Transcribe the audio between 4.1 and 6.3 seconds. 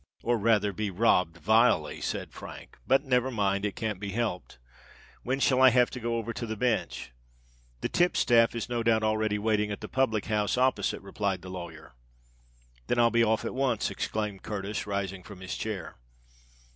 helped. When shall I have to go